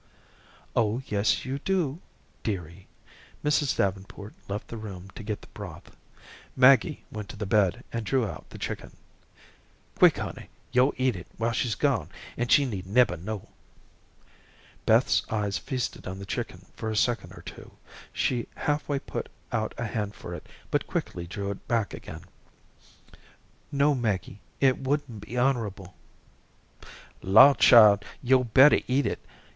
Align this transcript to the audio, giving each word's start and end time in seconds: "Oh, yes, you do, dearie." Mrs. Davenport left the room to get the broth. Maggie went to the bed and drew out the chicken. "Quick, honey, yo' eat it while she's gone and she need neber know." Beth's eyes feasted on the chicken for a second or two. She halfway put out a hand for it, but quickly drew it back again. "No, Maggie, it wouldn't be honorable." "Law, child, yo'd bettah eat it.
"Oh, 0.75 1.03
yes, 1.05 1.45
you 1.45 1.59
do, 1.59 2.01
dearie." 2.41 2.87
Mrs. 3.45 3.77
Davenport 3.77 4.33
left 4.47 4.67
the 4.67 4.75
room 4.75 5.11
to 5.13 5.21
get 5.21 5.41
the 5.43 5.47
broth. 5.53 5.95
Maggie 6.55 7.03
went 7.11 7.29
to 7.29 7.35
the 7.35 7.45
bed 7.45 7.83
and 7.93 8.03
drew 8.03 8.25
out 8.25 8.49
the 8.49 8.57
chicken. 8.57 8.97
"Quick, 9.93 10.17
honey, 10.17 10.49
yo' 10.71 10.91
eat 10.97 11.15
it 11.15 11.27
while 11.37 11.51
she's 11.51 11.75
gone 11.75 12.09
and 12.35 12.51
she 12.51 12.65
need 12.65 12.87
neber 12.87 13.15
know." 13.15 13.49
Beth's 14.87 15.21
eyes 15.29 15.59
feasted 15.59 16.07
on 16.07 16.17
the 16.17 16.25
chicken 16.25 16.65
for 16.75 16.89
a 16.89 16.95
second 16.95 17.33
or 17.33 17.43
two. 17.43 17.69
She 18.11 18.47
halfway 18.55 18.97
put 18.97 19.29
out 19.51 19.75
a 19.77 19.85
hand 19.85 20.15
for 20.15 20.33
it, 20.33 20.49
but 20.71 20.87
quickly 20.87 21.27
drew 21.27 21.51
it 21.51 21.67
back 21.67 21.93
again. 21.93 22.21
"No, 23.71 23.93
Maggie, 23.93 24.39
it 24.59 24.79
wouldn't 24.79 25.21
be 25.21 25.37
honorable." 25.37 25.93
"Law, 27.21 27.53
child, 27.53 28.03
yo'd 28.23 28.51
bettah 28.55 28.81
eat 28.91 29.05
it. 29.05 29.19